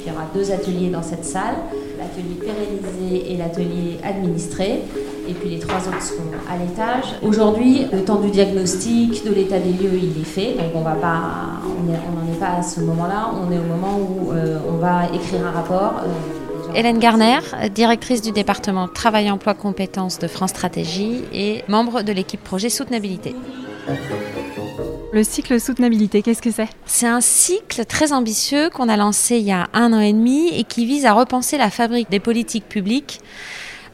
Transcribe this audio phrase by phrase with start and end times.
[0.00, 1.54] Il y aura deux ateliers dans cette salle,
[1.98, 4.82] l'atelier pérennisé et l'atelier administré.
[5.28, 7.14] Et puis les trois autres seront à l'étage.
[7.22, 10.54] Aujourd'hui, le temps du diagnostic, de l'état des lieux, il est fait.
[10.54, 11.20] Donc on va pas,
[11.64, 13.30] on n'en est, pas à ce moment-là.
[13.40, 16.00] On est au moment où euh, on va écrire un rapport.
[16.02, 17.38] Euh, Hélène Garner,
[17.74, 23.34] directrice du département Travail, Emploi, Compétences de France Stratégie et membre de l'équipe Projet Soutenabilité.
[25.14, 26.70] Le cycle soutenabilité, qu'est-ce que c'est?
[26.86, 30.48] C'est un cycle très ambitieux qu'on a lancé il y a un an et demi
[30.48, 33.20] et qui vise à repenser la fabrique des politiques publiques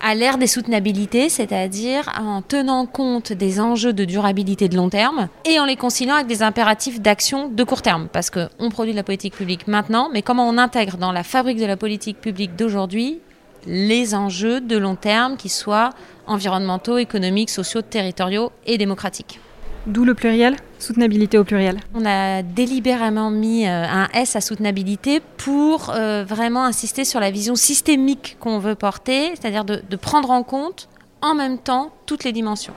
[0.00, 5.26] à l'ère des soutenabilités, c'est-à-dire en tenant compte des enjeux de durabilité de long terme
[5.44, 8.06] et en les conciliant avec des impératifs d'action de court terme.
[8.12, 11.58] Parce qu'on produit de la politique publique maintenant, mais comment on intègre dans la fabrique
[11.58, 13.18] de la politique publique d'aujourd'hui
[13.66, 15.90] les enjeux de long terme qui soient
[16.28, 19.40] environnementaux, économiques, sociaux, territoriaux et démocratiques?
[19.88, 21.78] D'où le pluriel Soutenabilité au pluriel.
[21.94, 27.30] On a délibérément mis euh, un S à soutenabilité pour euh, vraiment insister sur la
[27.30, 30.90] vision systémique qu'on veut porter, c'est-à-dire de, prendre en compte
[31.22, 32.74] en même temps toutes les dimensions.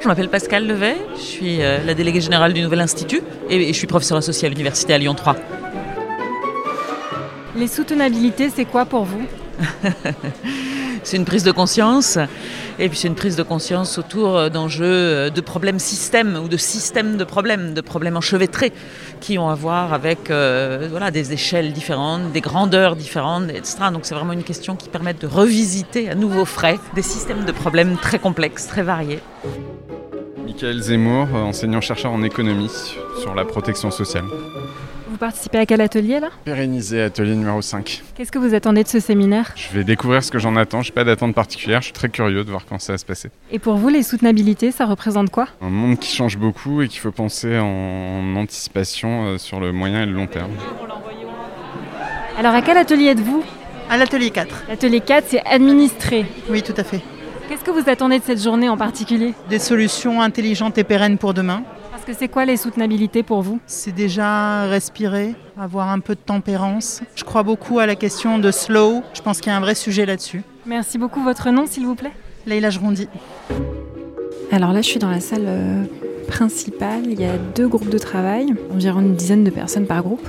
[0.00, 3.20] Je m'appelle Pascal Levet, je suis euh, la déléguée générale du Nouvel Institut
[3.50, 5.36] et, je suis professeur associé à l'Université à Lyon 3.
[7.54, 9.26] Les soutenabilités, c'est quoi pour vous?
[11.10, 12.18] C'est une prise de conscience
[12.78, 16.46] et puis c'est une prise de conscience autour euh, d'enjeux euh, de problèmes systèmes ou
[16.46, 18.72] de systèmes de problèmes, de problèmes enchevêtrés
[19.20, 23.78] qui ont à voir avec euh, voilà, des échelles différentes, des grandeurs différentes, etc.
[23.92, 27.50] Donc c'est vraiment une question qui permet de revisiter à nouveau frais des systèmes de
[27.50, 29.18] problèmes très complexes, très variés.
[30.46, 32.70] Michael Zemmour, enseignant-chercheur en économie
[33.20, 34.26] sur la protection sociale.
[35.20, 38.02] Vous participez à quel atelier là Pérenniser, atelier numéro 5.
[38.14, 40.88] Qu'est-ce que vous attendez de ce séminaire Je vais découvrir ce que j'en attends, je
[40.88, 43.28] n'ai pas d'attente particulière, je suis très curieux de voir comment ça va se passer.
[43.52, 47.00] Et pour vous, les soutenabilités, ça représente quoi Un monde qui change beaucoup et qu'il
[47.00, 50.52] faut penser en anticipation euh, sur le moyen et le long terme.
[52.38, 53.44] Alors à quel atelier êtes-vous
[53.90, 54.68] À l'atelier 4.
[54.70, 56.24] L'atelier 4, c'est administré.
[56.48, 57.02] Oui, tout à fait.
[57.50, 61.34] Qu'est-ce que vous attendez de cette journée en particulier Des solutions intelligentes et pérennes pour
[61.34, 61.62] demain
[62.12, 67.02] c'est quoi les soutenabilités pour vous C'est déjà respirer, avoir un peu de tempérance.
[67.14, 69.02] Je crois beaucoup à la question de slow.
[69.14, 70.42] Je pense qu'il y a un vrai sujet là-dessus.
[70.66, 71.22] Merci beaucoup.
[71.22, 72.12] Votre nom, s'il vous plaît
[72.46, 73.08] Leïla Jrondi.
[74.52, 75.84] Alors là, je suis dans la salle euh,
[76.26, 77.02] principale.
[77.04, 80.28] Il y a deux groupes de travail, environ une dizaine de personnes par groupe.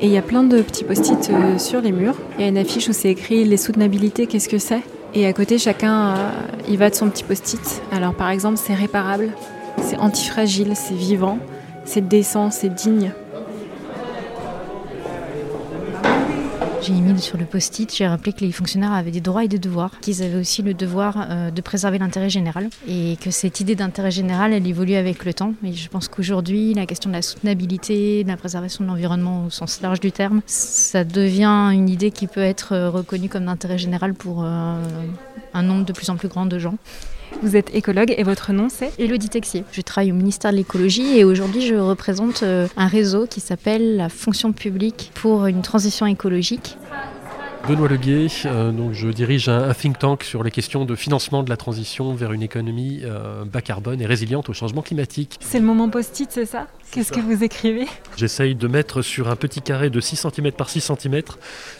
[0.00, 2.16] Et il y a plein de petits post-it euh, sur les murs.
[2.38, 4.80] Il y a une affiche où c'est écrit les soutenabilités, qu'est-ce que c'est?
[5.14, 6.30] Et à côté, chacun euh,
[6.68, 7.82] il va de son petit post-it.
[7.92, 9.30] Alors par exemple, c'est réparable.
[9.82, 11.38] C'est antifragile, c'est vivant,
[11.84, 13.12] c'est décent, c'est digne.
[16.82, 19.58] J'ai mis sur le post-it, j'ai rappelé que les fonctionnaires avaient des droits et des
[19.58, 23.74] devoirs, qu'ils avaient aussi le devoir euh, de préserver l'intérêt général et que cette idée
[23.74, 25.52] d'intérêt général, elle évolue avec le temps.
[25.62, 29.50] Et je pense qu'aujourd'hui, la question de la soutenabilité, de la préservation de l'environnement au
[29.50, 33.76] sens large du terme, ça devient une idée qui peut être euh, reconnue comme d'intérêt
[33.76, 34.82] général pour euh,
[35.52, 36.76] un nombre de plus en plus grand de gens.
[37.42, 39.64] Vous êtes écologue et votre nom c'est Elodie Texier.
[39.72, 43.96] Je travaille au ministère de l'écologie et aujourd'hui je représente euh, un réseau qui s'appelle
[43.96, 46.76] la fonction publique pour une transition écologique.
[47.68, 51.50] Benoît Leguet, euh, donc je dirige un, think tank sur les questions de financement de
[51.50, 55.38] la transition vers une économie euh, bas carbone et résiliente au changement climatique.
[55.40, 56.66] C'est le moment post-it, c'est ça?
[56.90, 57.86] Qu'est-ce que vous écrivez?
[58.16, 61.22] J'essaye de mettre sur un petit carré de 6 cm par 6 cm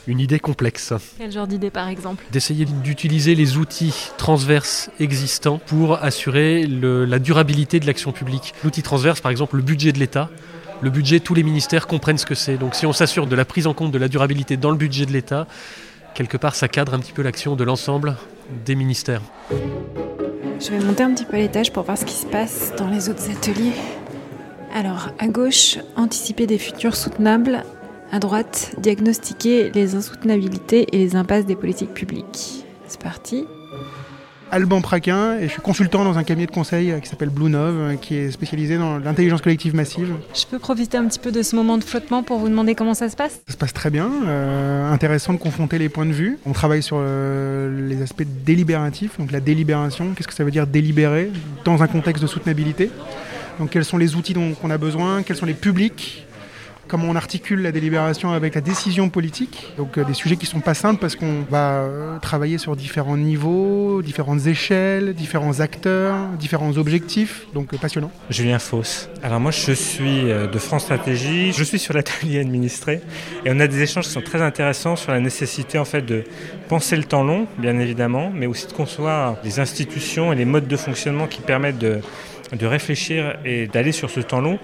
[0.07, 0.93] une idée complexe.
[1.19, 2.25] Quel genre d'idée par exemple?
[2.31, 8.55] D'essayer d'utiliser les outils transverses existants pour assurer la durabilité de l'action publique.
[8.63, 10.31] L'outil transverse, par exemple, le budget de l'État
[10.83, 12.57] le budget, tous les ministères comprennent ce que c'est.
[12.57, 15.07] Donc si on s'assure de la prise en compte de la durabilité dans le budget
[15.07, 15.47] de l'État,
[16.15, 18.17] quelque part ça cadre un petit peu l'action de l'ensemble
[18.65, 19.23] des ministères.
[20.61, 23.09] Je vais monter un petit peu l'étage pour voir ce qui se passe dans les
[23.09, 23.73] autres ateliers.
[24.75, 27.65] Alors, à gauche, anticiper des futurs soutenables.
[28.13, 32.65] À droite, diagnostiquer les insoutenabilités et les impasses des politiques publiques.
[32.87, 33.47] C'est parti.
[34.53, 37.49] Alban Praquin et je suis consultant dans un cabinet de conseil euh, qui s'appelle Blue
[37.49, 40.15] Nove, euh, qui est spécialisé dans l'intelligence collective massive.
[40.35, 42.95] Je peux profiter un petit peu de ce moment de flottement pour vous demander comment
[42.95, 43.41] ça se passe?
[43.47, 46.39] Ça se passe très bien, euh, intéressant de confronter les points de vue.
[46.47, 51.31] On travaille sur les aspects délibératifs, donc la délibération, qu'est-ce que ça veut dire délibérer
[51.65, 52.91] dans un contexte de soutenabilité?
[53.59, 56.27] Donc quels sont les outils dont on a besoin, quels sont les publics?
[56.91, 59.73] Comment on articule la délibération avec la décision politique.
[59.79, 62.75] Donc euh, des sujets qui ne sont pas simples parce qu'on va euh, travailler sur
[62.75, 67.47] différents niveaux, différentes échelles, différents acteurs, différents objectifs.
[67.55, 68.11] Donc euh, passionnant.
[68.29, 69.09] Julien Fauss.
[69.23, 73.01] Alors moi je suis de France Stratégie, je suis sur l'atelier administré
[73.45, 76.25] et on a des échanges qui sont très intéressants sur la nécessité en fait de
[76.69, 80.67] penser le temps long, bien évidemment, mais aussi de concevoir les institutions et les modes
[80.67, 82.01] de fonctionnement qui permettent de
[82.53, 84.59] de réfléchir et d'aller sur ce temps long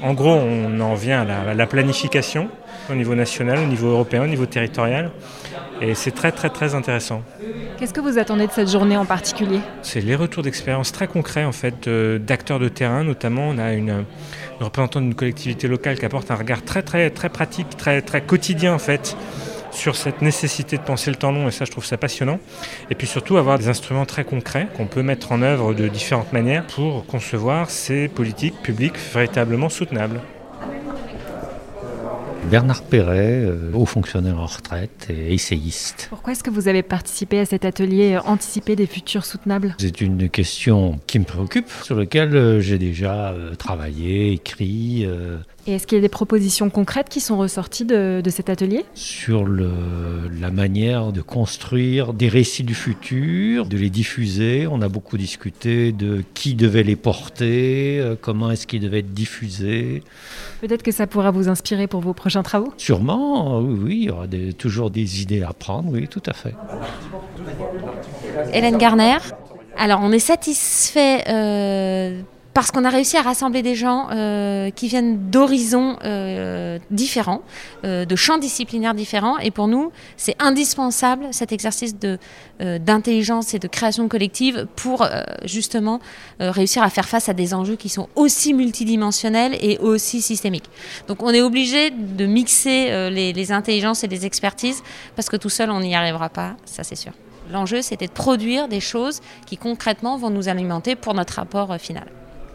[0.00, 2.48] en gros, on en vient à la, planification
[2.90, 5.10] au niveau national, au niveau européen, au niveau territorial.
[5.80, 7.22] Et c'est très très très intéressant.
[7.78, 9.60] Qu'est-ce que vous attendez de cette journée en particulier?
[9.82, 14.04] C'est les retours d'expérience très concrets en fait d'acteurs de terrain, notamment on a une,
[14.60, 18.22] une représentante d'une collectivité locale qui apporte un regard très très très pratique, très très
[18.22, 19.16] quotidien en fait
[19.72, 22.38] sur cette nécessité de penser le temps long, et ça je trouve ça passionnant.
[22.90, 26.32] Et puis surtout avoir des instruments très concrets qu'on peut mettre en œuvre de différentes
[26.32, 30.20] manières pour concevoir ces politiques publiques véritablement soutenables.
[32.50, 36.08] Bernard Perret, euh, haut fonctionnaire en retraite et essayiste.
[36.10, 39.74] Pourquoi est-ce que vous avez participé à cet atelier euh, Anticiper des futurs soutenables?
[39.78, 45.06] C'est une question qui me préoccupe, sur laquelle euh, j'ai déjà travaillé, écrit.
[45.66, 48.84] Et est-ce qu'il y a des propositions concrètes qui sont ressorties de, cet atelier?
[48.94, 49.70] Sur le,
[50.40, 54.66] la manière de construire des récits du futur, de les diffuser.
[54.66, 60.02] On a beaucoup discuté de qui devait les porter, comment est-ce qu'ils devaient être diffusés.
[60.60, 62.72] Peut-être que ça pourra vous inspirer pour vos prochains travaux?
[62.76, 64.26] Sûrement, oui, oui, il y aura
[64.58, 66.54] toujours des idées à prendre, oui, tout à fait.
[68.52, 69.18] Hélène Garner?
[69.76, 72.20] Alors, on est satisfait euh,
[72.54, 77.42] parce qu'on a réussi à rassembler des gens euh, qui viennent d'horizons euh, différents,
[77.84, 79.38] euh, de champs disciplinaires différents.
[79.38, 82.18] Et pour nous, c'est indispensable cet exercice de,
[82.60, 85.06] d'intelligence et de création collective pour
[85.44, 86.00] justement
[86.38, 90.70] réussir à faire face à des enjeux qui sont aussi multidimensionnels et aussi systémiques.
[91.08, 94.82] Donc on est obligé de mixer les, les intelligences et les expertises
[95.16, 97.12] parce que tout seul, on n'y arrivera pas, ça c'est sûr.
[97.50, 102.06] L'enjeu, c'était de produire des choses qui concrètement vont nous alimenter pour notre rapport final.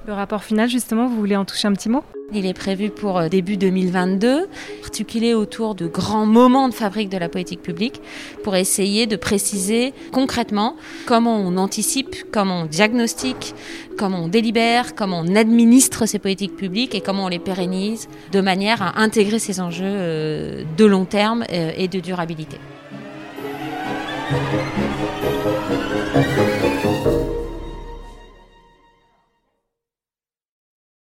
[0.07, 2.01] Le rapport final, justement, vous voulez en toucher un petit mot?
[2.33, 4.47] Il est prévu pour euh, début 2022,
[4.81, 8.01] articulé autour de grands moments de fabrique de la politique publique,
[8.41, 10.77] pour essayer de préciser concrètement
[11.07, 13.53] comment on anticipe, comment on diagnostique,
[13.97, 18.39] comment on délibère, comment on administre ces politiques publiques et comment on les pérennise de
[18.39, 22.57] manière à intégrer ces enjeux euh, de long terme euh, et de durabilité.